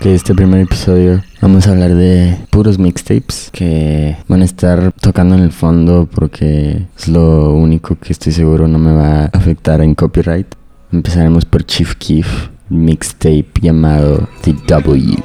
Que 0.00 0.14
este 0.14 0.34
primer 0.34 0.60
episodio 0.60 1.22
vamos 1.42 1.66
a 1.66 1.72
hablar 1.72 1.94
de 1.94 2.38
puros 2.48 2.78
mixtapes 2.78 3.50
que 3.52 4.16
van 4.28 4.40
a 4.40 4.46
estar 4.46 4.92
tocando 4.92 5.34
en 5.34 5.42
el 5.42 5.52
fondo 5.52 6.08
porque 6.10 6.86
es 6.96 7.08
lo 7.08 7.52
único 7.52 7.96
que 7.96 8.14
estoy 8.14 8.32
seguro 8.32 8.66
no 8.66 8.78
me 8.78 8.92
va 8.92 9.24
a 9.24 9.26
afectar 9.26 9.82
en 9.82 9.94
copyright. 9.94 10.46
Empezaremos 10.90 11.44
por 11.44 11.64
Chief 11.64 11.96
Keef, 11.96 12.48
mixtape 12.70 13.52
llamado 13.60 14.28
The 14.42 14.54
W. 14.66 15.16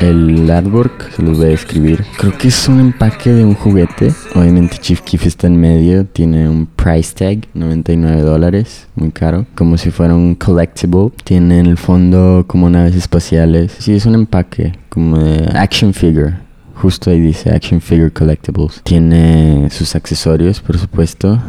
El 0.00 0.50
artwork 0.50 1.10
se 1.12 1.22
los 1.22 1.38
voy 1.38 1.46
a 1.46 1.50
describir. 1.50 2.04
Creo 2.18 2.36
que 2.36 2.48
es 2.48 2.68
un 2.68 2.80
empaque 2.80 3.32
de 3.32 3.44
un 3.44 3.54
juguete. 3.54 4.12
Obviamente 4.34 4.76
Chief 4.78 5.00
Keef 5.00 5.26
está 5.26 5.46
en 5.46 5.58
medio. 5.58 6.04
Tiene 6.04 6.48
un 6.48 6.66
price 6.66 7.14
tag, 7.14 7.48
99 7.54 8.20
dólares. 8.20 8.88
Muy 8.94 9.10
caro. 9.10 9.46
Como 9.54 9.78
si 9.78 9.90
fuera 9.90 10.14
un 10.14 10.34
collectible. 10.34 11.10
Tiene 11.24 11.60
en 11.60 11.66
el 11.66 11.78
fondo 11.78 12.44
como 12.46 12.68
naves 12.68 12.94
espaciales. 12.94 13.74
Sí, 13.78 13.94
es 13.94 14.04
un 14.04 14.14
empaque. 14.14 14.72
Como 14.90 15.18
de 15.18 15.50
action 15.54 15.94
figure. 15.94 16.46
Justo 16.76 17.10
ahí 17.10 17.18
dice 17.18 17.50
Action 17.50 17.80
Figure 17.80 18.10
Collectibles. 18.10 18.82
Tiene 18.84 19.68
sus 19.70 19.96
accesorios, 19.96 20.60
por 20.60 20.76
supuesto. 20.78 21.40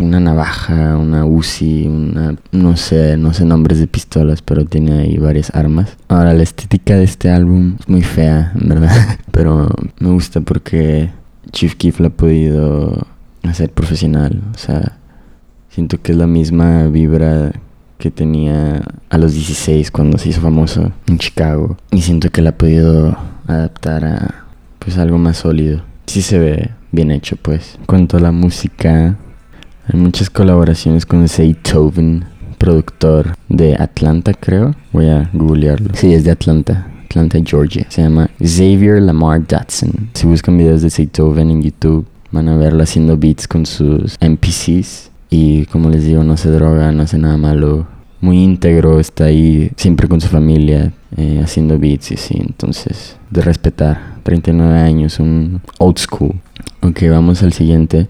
Una 0.00 0.20
navaja, 0.20 0.96
una 0.96 1.24
Uzi, 1.24 1.86
una... 1.86 2.36
No 2.52 2.76
sé, 2.76 3.16
no 3.16 3.32
sé 3.32 3.44
nombres 3.44 3.78
de 3.78 3.86
pistolas, 3.86 4.42
pero 4.42 4.64
tiene 4.64 5.00
ahí 5.00 5.16
varias 5.18 5.54
armas. 5.54 5.96
Ahora, 6.08 6.34
la 6.34 6.42
estética 6.42 6.96
de 6.96 7.04
este 7.04 7.30
álbum 7.30 7.76
es 7.80 7.88
muy 7.88 8.02
fea, 8.02 8.52
en 8.60 8.68
verdad. 8.68 9.18
Pero 9.30 9.68
me 9.98 10.10
gusta 10.10 10.40
porque 10.40 11.10
Chief 11.52 11.74
Keef 11.74 12.00
lo 12.00 12.08
ha 12.08 12.10
podido 12.10 13.06
hacer 13.42 13.70
profesional. 13.70 14.42
O 14.54 14.58
sea, 14.58 14.98
siento 15.70 16.00
que 16.00 16.12
es 16.12 16.18
la 16.18 16.26
misma 16.26 16.88
vibra 16.88 17.52
que 17.98 18.10
tenía 18.10 18.82
a 19.08 19.18
los 19.18 19.34
16 19.34 19.90
cuando 19.90 20.18
se 20.18 20.28
hizo 20.28 20.40
famoso 20.40 20.92
en 21.06 21.18
Chicago. 21.18 21.76
Y 21.90 22.02
siento 22.02 22.30
que 22.30 22.42
la 22.42 22.50
ha 22.50 22.58
podido 22.58 23.16
adaptar 23.46 24.04
a 24.04 24.44
pues 24.78 24.98
algo 24.98 25.18
más 25.18 25.38
sólido. 25.38 25.82
Sí 26.06 26.22
se 26.22 26.38
ve 26.38 26.70
bien 26.92 27.10
hecho, 27.10 27.36
pues. 27.36 27.76
En 27.78 27.86
cuanto 27.86 28.16
a 28.16 28.20
la 28.20 28.32
música, 28.32 29.16
hay 29.86 30.00
muchas 30.00 30.30
colaboraciones 30.30 31.04
con 31.04 31.28
Zaytoven, 31.28 32.24
productor 32.58 33.36
de 33.48 33.74
Atlanta, 33.74 34.32
creo. 34.32 34.74
Voy 34.92 35.08
a 35.08 35.28
googlearlo. 35.32 35.90
Sí, 35.94 36.14
es 36.14 36.24
de 36.24 36.30
Atlanta. 36.30 36.86
Atlanta, 37.04 37.38
Georgia. 37.44 37.86
Se 37.90 38.02
llama 38.02 38.30
Xavier 38.40 39.00
Lamar 39.02 39.46
Dotson. 39.46 40.10
Si 40.14 40.26
buscan 40.26 40.56
videos 40.56 40.82
de 40.82 40.90
Zaytoven 40.90 41.50
en 41.50 41.62
YouTube, 41.62 42.06
van 42.32 42.48
a 42.48 42.56
verlo 42.56 42.82
haciendo 42.82 43.16
beats 43.16 43.46
con 43.46 43.66
sus 43.66 44.16
NPCs. 44.20 45.10
Y 45.30 45.66
como 45.66 45.90
les 45.90 46.04
digo, 46.04 46.24
no 46.24 46.36
se 46.36 46.50
droga, 46.50 46.90
no 46.90 47.02
hace 47.02 47.18
nada 47.18 47.36
malo. 47.36 47.86
Muy 48.20 48.42
íntegro, 48.42 48.98
está 49.00 49.26
ahí 49.26 49.70
siempre 49.76 50.08
con 50.08 50.20
su 50.20 50.28
familia, 50.28 50.92
eh, 51.16 51.40
haciendo 51.44 51.78
beats 51.78 52.10
y 52.10 52.14
así. 52.14 52.36
Entonces, 52.40 53.16
de 53.30 53.42
respetar. 53.42 54.14
39 54.22 54.78
años, 54.78 55.20
un 55.20 55.60
old 55.78 55.98
school. 55.98 56.32
Ok, 56.80 57.02
vamos 57.10 57.42
al 57.42 57.52
siguiente. 57.52 58.08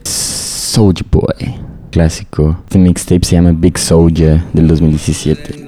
Soldier 0.75 1.07
Boy, 1.09 1.55
clásico. 1.93 2.59
Este 2.65 2.81
mixtape 2.81 3.25
se 3.25 3.37
llama 3.37 3.53
Big 3.53 3.79
Soldier 3.79 4.43
del 4.53 4.67
2017. 4.67 5.65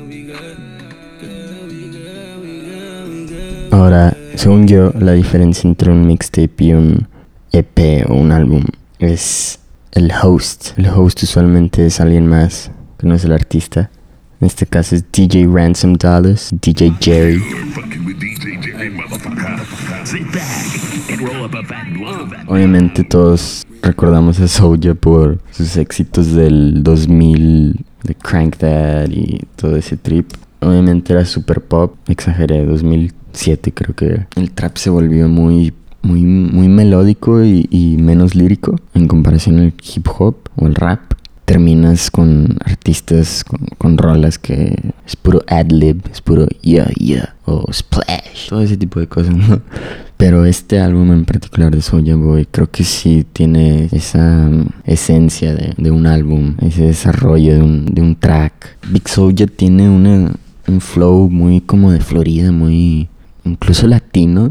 Ahora, 3.71 4.17
según 4.35 4.67
yo, 4.67 4.93
la 4.99 5.13
diferencia 5.13 5.69
entre 5.69 5.93
un 5.93 6.09
mixtape 6.09 6.55
y 6.59 6.73
un 6.73 7.07
EP 7.53 8.11
o 8.11 8.15
un 8.15 8.33
álbum 8.33 8.65
es 8.99 9.61
el 9.93 10.11
host. 10.11 10.77
El 10.77 10.89
host 10.89 11.23
usualmente 11.23 11.87
es 11.87 12.01
alguien 12.01 12.27
más 12.27 12.73
que 12.99 13.07
no 13.07 13.15
es 13.15 13.25
el 13.25 13.31
artista. 13.31 13.89
En 14.41 14.49
este 14.49 14.67
caso 14.67 14.97
es 14.97 15.05
DJ 15.13 15.47
Ransom 15.47 15.93
Dollars, 15.93 16.53
DJ 16.61 16.93
Jerry. 17.01 17.41
Obviamente 22.47 23.05
todos 23.05 23.67
recordamos 23.83 24.41
a 24.41 24.49
Soulja 24.49 24.95
por 24.95 25.41
sus 25.51 25.77
éxitos 25.77 26.33
del 26.33 26.83
2000, 26.83 27.85
de 28.05 28.15
Crank 28.15 28.57
That 28.57 29.11
y 29.11 29.41
todo 29.57 29.77
ese 29.77 29.97
trip. 29.97 30.33
Obviamente 30.61 31.13
era 31.13 31.25
super 31.25 31.61
pop, 31.61 31.97
exageré, 32.09 32.65
2007 32.65 33.73
creo 33.73 33.95
que 33.95 34.27
el 34.37 34.51
trap 34.53 34.77
se 34.77 34.91
volvió 34.91 35.29
muy 35.29 35.73
muy, 36.03 36.21
muy 36.21 36.69
melódico 36.69 37.43
y, 37.43 37.67
y 37.71 37.97
menos 37.97 38.37
lírico 38.37 38.77
en 38.95 39.09
comparación 39.09 39.59
al 39.59 39.75
hip 39.83 40.07
hop 40.19 40.37
o 40.55 40.67
el 40.67 40.77
rap 40.77 41.01
terminas 41.47 42.11
con 42.11 42.59
artistas 42.65 43.45
con, 43.45 43.61
con 43.79 43.97
rolas 43.97 44.39
que 44.39 44.93
es 45.07 45.17
puro 45.17 45.43
ad-lib, 45.47 46.03
es 46.13 46.21
puro 46.21 46.47
yeah, 46.61 46.91
yeah, 46.99 47.35
o 47.47 47.73
splash, 47.73 48.49
todo 48.51 48.61
ese 48.61 48.77
tipo 48.77 49.01
de 49.01 49.07
cosas, 49.07 49.35
¿no? 49.35 49.63
Pero 50.17 50.45
este 50.45 50.81
álbum 50.81 51.13
en 51.13 51.25
particular 51.25 51.75
de 51.75 51.83
Soulja 51.83 52.17
Boy 52.17 52.47
creo 52.51 52.69
que 52.71 52.85
sí 52.85 53.25
tiene 53.33 53.89
esa 53.93 54.49
mm, 54.49 54.69
esencia 54.85 55.55
de, 55.55 55.73
de, 55.77 55.91
un 55.91 56.07
álbum, 56.07 56.57
ese 56.61 56.83
desarrollo 56.83 57.55
de 57.55 57.63
un, 57.63 57.87
de 57.87 58.03
un 58.03 58.17
track. 58.17 58.79
Big 58.91 59.09
Soulja 59.09 59.47
tiene 59.47 59.89
una, 59.89 60.33
un 60.67 60.81
flow 60.81 61.31
muy 61.31 61.61
como 61.61 61.93
de 61.93 62.01
Florida, 62.01 62.51
muy 62.51 63.09
incluso 63.45 63.87
latino. 63.87 64.49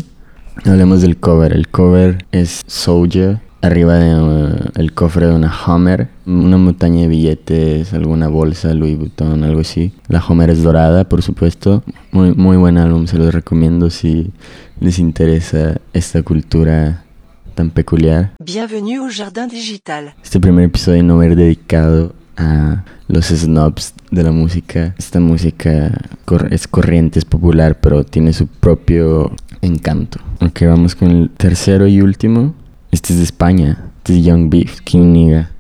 Hablemos 0.63 1.01
del 1.01 1.17
cover, 1.17 1.51
el 1.51 1.67
cover 1.67 2.25
es 2.31 2.62
Soulja 2.67 3.41
arriba 3.62 3.96
del 3.96 4.74
de, 4.74 4.84
uh, 4.84 4.94
cofre 4.94 5.28
de 5.28 5.36
una 5.36 5.54
Hummer, 5.66 6.10
una 6.26 6.58
montaña 6.58 7.02
de 7.02 7.08
billetes, 7.08 7.94
alguna 7.94 8.28
bolsa, 8.28 8.74
Louis 8.74 8.98
Vuitton, 8.98 9.44
algo 9.44 9.62
así. 9.62 9.92
La 10.08 10.24
Hummer 10.28 10.50
es 10.50 10.64
dorada, 10.64 11.04
por 11.10 11.22
supuesto. 11.22 11.84
Muy, 12.12 12.34
muy 12.34 12.58
buen 12.58 12.78
álbum, 12.78 13.08
se 13.08 13.18
los 13.18 13.34
recomiendo 13.34 13.90
si 13.90 14.32
les 14.80 15.00
interesa 15.00 15.80
esta 15.94 16.22
cultura 16.24 17.04
tan 17.56 17.70
peculiar. 17.70 18.34
Bienvenue 18.44 18.98
au 18.98 19.10
Jardin 19.10 19.48
Digital. 19.48 20.14
Este 20.22 20.40
primer 20.40 20.66
episodio 20.66 21.04
no 21.04 21.18
va 21.18 21.24
a 21.24 21.28
ir 21.28 21.36
dedicado 21.36 22.14
a 22.38 22.84
los 23.08 23.28
snobs 23.28 23.94
de 24.12 24.24
la 24.24 24.32
música. 24.32 24.94
Esta 24.98 25.20
música 25.20 25.92
es 26.50 26.68
corriente, 26.68 27.20
es 27.20 27.26
popular, 27.26 27.80
pero 27.80 28.04
tiene 28.04 28.34
su 28.34 28.48
propio 28.48 29.32
encanto. 29.62 30.20
Ok, 30.42 30.62
vamos 30.64 30.96
con 30.96 31.10
el 31.10 31.30
tercero 31.32 31.88
y 31.88 32.02
último. 32.02 32.54
Este 32.95 33.11
es 33.11 33.17
de 33.19 33.25
España. 33.25 33.78
Este 33.97 34.17
es 34.17 34.25
Young 34.25 34.50
Beef, 34.50 34.79
King 34.79 35.11
Niga. 35.11 35.51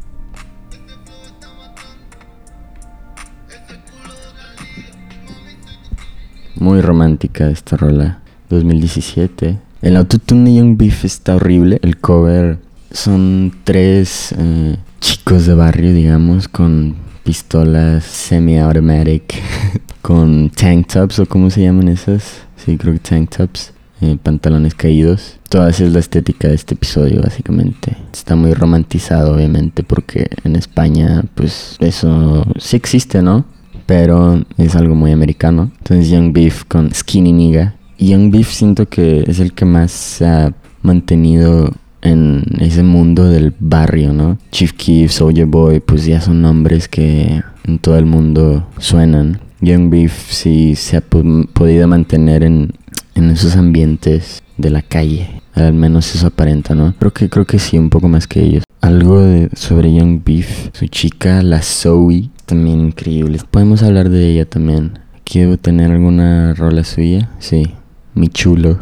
Muy 6.55 6.79
romántica 6.79 7.49
esta 7.49 7.75
rola. 7.75 8.19
2017. 8.49 9.59
El 9.81 9.97
autotune 9.97 10.49
de 10.49 10.55
Young 10.55 10.77
Beef 10.77 11.03
está 11.03 11.35
horrible. 11.35 11.77
El 11.81 11.97
cover 11.97 12.57
son 12.91 13.53
tres 13.65 14.33
eh, 14.37 14.77
chicos 15.01 15.45
de 15.45 15.55
barrio, 15.55 15.93
digamos, 15.93 16.47
con 16.47 16.95
pistolas 17.25 18.05
semi-automatic, 18.05 19.41
con 20.01 20.49
tank 20.51 20.87
tops 20.87 21.19
o 21.19 21.25
cómo 21.25 21.49
se 21.49 21.63
llaman 21.63 21.89
esas. 21.89 22.45
Sí, 22.55 22.77
creo 22.77 22.93
que 22.93 22.99
tank 22.99 23.35
tops. 23.35 23.73
Eh, 24.01 24.17
pantalones 24.21 24.75
caídos. 24.75 25.39
Toda 25.47 25.69
esa 25.69 25.85
es 25.85 25.93
la 25.93 25.99
estética 25.99 26.49
de 26.49 26.55
este 26.55 26.73
episodio, 26.75 27.21
básicamente. 27.21 27.95
Está 28.11 28.35
muy 28.35 28.53
romantizado, 28.53 29.35
obviamente, 29.35 29.83
porque 29.83 30.27
en 30.43 30.57
España, 30.57 31.23
pues 31.33 31.77
eso 31.79 32.45
sí 32.59 32.75
existe, 32.75 33.21
¿no? 33.21 33.45
Pero 33.85 34.43
es 34.57 34.75
algo 34.75 34.95
muy 34.95 35.11
americano. 35.11 35.71
Entonces, 35.77 36.09
Young 36.09 36.33
Beef 36.33 36.65
con 36.65 36.93
Skinny 36.93 37.31
Nigga. 37.31 37.75
Young 37.97 38.31
Beef 38.31 38.51
siento 38.51 38.87
que 38.87 39.23
es 39.27 39.39
el 39.39 39.53
que 39.53 39.63
más 39.63 39.91
se 39.91 40.25
ha 40.25 40.53
mantenido 40.81 41.71
en 42.01 42.43
ese 42.59 42.83
mundo 42.83 43.25
del 43.25 43.53
barrio, 43.59 44.13
¿no? 44.13 44.37
Chief 44.51 44.73
Keef, 44.73 45.11
Soldier 45.11 45.47
Boy, 45.47 45.79
pues 45.79 46.05
ya 46.05 46.19
son 46.21 46.41
nombres 46.41 46.87
que 46.87 47.41
en 47.65 47.79
todo 47.79 47.97
el 47.97 48.05
mundo 48.05 48.67
suenan. 48.77 49.39
Young 49.61 49.89
Beef 49.89 50.31
sí 50.31 50.75
se 50.75 50.97
ha 50.97 51.01
podido 51.01 51.87
mantener 51.87 52.43
en, 52.43 52.73
en 53.15 53.31
esos 53.31 53.55
ambientes 53.55 54.43
de 54.57 54.69
la 54.69 54.81
calle. 54.81 55.41
Al 55.53 55.73
menos 55.73 56.13
eso 56.13 56.27
aparenta, 56.27 56.75
¿no? 56.75 56.93
Creo 56.99 57.13
que, 57.13 57.29
creo 57.29 57.45
que 57.45 57.59
sí, 57.59 57.77
un 57.77 57.89
poco 57.89 58.07
más 58.07 58.27
que 58.27 58.41
ellos. 58.41 58.63
Algo 58.81 59.21
de, 59.21 59.49
sobre 59.55 59.93
Young 59.93 60.21
Beef, 60.23 60.69
su 60.73 60.87
chica, 60.87 61.41
la 61.41 61.61
Zoe, 61.61 62.29
también 62.45 62.81
increíble. 62.81 63.39
Podemos 63.49 63.81
hablar 63.81 64.09
de 64.09 64.29
ella 64.29 64.45
también. 64.45 64.99
¿Quiero 65.23 65.57
tener 65.57 65.91
alguna 65.91 66.53
rola 66.53 66.83
suya? 66.83 67.29
Sí, 67.39 67.73
mi 68.13 68.27
chulo. 68.27 68.79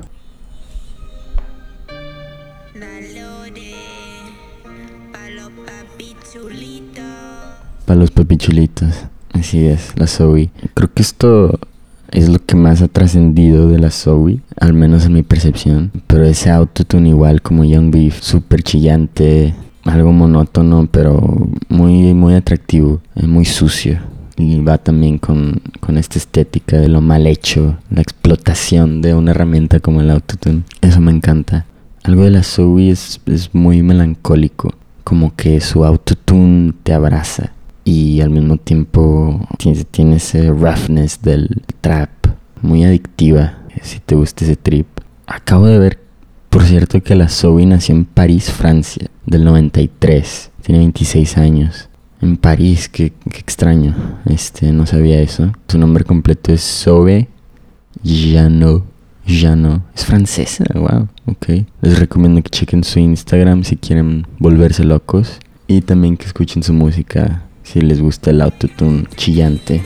Para 7.85 7.99
los 7.99 8.11
papichulitos. 8.11 9.05
Así 9.33 9.65
es, 9.65 9.93
la 9.95 10.07
Zoe. 10.07 10.49
Creo 10.73 10.93
que 10.93 11.01
esto 11.01 11.59
es 12.13 12.29
lo 12.29 12.39
que 12.39 12.55
más 12.55 12.81
ha 12.81 12.87
trascendido 12.87 13.67
de 13.67 13.79
la 13.79 13.89
Zoe, 13.89 14.39
al 14.59 14.73
menos 14.73 15.05
en 15.05 15.13
mi 15.13 15.23
percepción. 15.23 15.91
Pero 16.07 16.23
ese 16.25 16.49
autotune 16.51 17.09
igual 17.09 17.41
como 17.41 17.65
Young 17.65 17.91
Beef, 17.91 18.21
súper 18.21 18.61
chillante, 18.61 19.53
algo 19.83 20.13
monótono, 20.13 20.87
pero 20.89 21.47
muy, 21.69 22.13
muy 22.13 22.35
atractivo, 22.35 23.01
muy 23.15 23.45
sucio. 23.45 23.99
y 24.35 24.61
va 24.61 24.79
también 24.79 25.19
con, 25.19 25.61
con 25.79 25.97
esta 25.97 26.17
estética 26.17 26.77
de 26.77 26.87
lo 26.87 27.01
mal 27.01 27.27
hecho, 27.27 27.77
la 27.91 28.01
explotación 28.01 29.01
de 29.01 29.13
una 29.13 29.31
herramienta 29.31 29.79
como 29.79 30.01
el 30.01 30.09
autotune. 30.09 30.63
Eso 30.81 31.01
me 31.01 31.11
encanta. 31.11 31.65
Algo 32.03 32.23
de 32.23 32.31
la 32.31 32.43
Zoe 32.43 32.89
es, 32.89 33.21
es 33.25 33.53
muy 33.53 33.81
melancólico, 33.81 34.73
como 35.03 35.35
que 35.35 35.61
su 35.61 35.85
autotune 35.85 36.73
te 36.83 36.93
abraza 36.93 37.51
y 37.83 38.21
al 38.21 38.29
mismo 38.29 38.57
tiempo 38.57 39.47
tiene, 39.57 39.83
tiene 39.83 40.15
ese 40.17 40.49
roughness 40.49 41.21
del 41.21 41.63
trap, 41.81 42.09
muy 42.61 42.83
adictiva, 42.83 43.59
si 43.81 43.99
te 43.99 44.15
gusta 44.15 44.45
ese 44.45 44.55
trip. 44.55 44.87
Acabo 45.27 45.67
de 45.67 45.79
ver, 45.79 45.99
por 46.49 46.63
cierto, 46.63 47.01
que 47.01 47.15
la 47.15 47.29
Zoe 47.29 47.65
nació 47.65 47.95
en 47.95 48.05
París, 48.05 48.51
Francia, 48.51 49.09
del 49.25 49.43
93, 49.43 50.51
tiene 50.61 50.79
26 50.79 51.37
años. 51.37 51.89
En 52.21 52.37
París, 52.37 52.87
qué, 52.87 53.11
extraño, 53.37 53.93
este, 54.25 54.71
no 54.71 54.85
sabía 54.85 55.19
eso. 55.19 55.51
Su 55.67 55.77
nombre 55.77 56.05
completo 56.05 56.53
es 56.53 56.61
Zoe 56.61 57.27
Janot. 58.03 58.85
Janot. 59.25 59.81
Es 59.95 60.05
francesa, 60.05 60.65
wow, 60.73 61.07
ok. 61.25 61.65
Les 61.81 61.99
recomiendo 61.99 62.41
que 62.41 62.49
chequen 62.49 62.83
su 62.83 62.99
Instagram 62.99 63.63
si 63.63 63.77
quieren 63.77 64.25
volverse 64.39 64.83
locos. 64.83 65.39
Y 65.67 65.81
también 65.81 66.17
que 66.17 66.25
escuchen 66.25 66.61
su 66.61 66.73
música 66.73 67.43
si 67.73 67.81
les 67.81 67.99
gusta 67.99 68.29
el 68.29 68.39
autotune 68.41 69.05
chillante. 69.15 69.81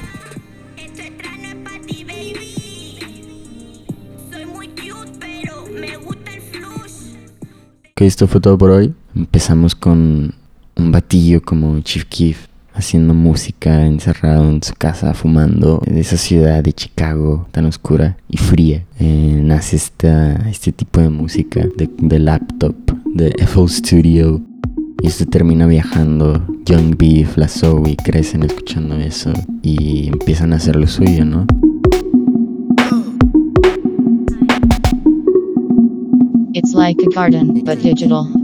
Ok, 7.92 8.02
esto 8.02 8.28
fue 8.28 8.42
todo 8.42 8.58
por 8.58 8.72
hoy. 8.72 8.94
Empezamos 9.16 9.74
con 9.74 10.34
un 10.76 10.92
batillo 10.92 11.42
como 11.42 11.80
Chief 11.80 12.04
Keef 12.04 12.48
haciendo 12.74 13.14
música 13.14 13.86
encerrado 13.86 14.50
en 14.50 14.62
su 14.62 14.74
casa 14.74 15.14
fumando 15.14 15.82
en 15.86 15.98
esa 15.98 16.18
ciudad 16.18 16.62
de 16.62 16.74
Chicago 16.74 17.48
tan 17.52 17.66
oscura 17.68 18.18
y 18.28 18.36
fría. 18.36 18.84
Eh, 19.00 19.40
nace 19.42 19.78
esta, 19.78 20.36
este 20.50 20.74
tipo 20.74 21.00
de 21.00 21.10
música 21.10 21.62
de, 21.78 21.90
de 21.98 22.20
laptop, 22.20 22.76
de 23.06 23.34
FL 23.38 23.70
Studio. 23.70 24.42
Y 25.02 25.08
esto 25.08 25.26
termina 25.26 25.68
viajando. 25.68 26.46
Young 26.66 26.96
Beef, 26.98 27.38
la 27.38 27.48
Zoe 27.48 27.96
crecen 27.96 28.44
escuchando 28.44 28.96
eso 28.96 29.32
y 29.62 30.08
empiezan 30.08 30.54
a 30.54 30.58
hacer 30.58 30.76
lo 30.76 30.88
suyo, 30.88 31.24
¿no? 31.24 31.46
It's 36.54 36.74
like 36.74 37.02
a 37.04 37.10
garden, 37.14 37.64
but 37.64 37.78
digital. 37.82 38.37